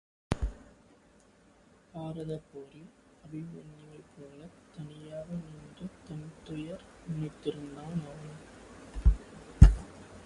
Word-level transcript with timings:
பாரதப் 1.93 2.47
போரில் 2.53 2.89
அபிமன்யுவைப் 3.25 4.11
போலத் 4.17 4.57
தனியாக 4.75 5.25
நின்று, 5.29 5.87
தன்துயர் 6.07 6.85
நினைந்திருந்தான் 7.07 8.01
அவன். 8.05 8.49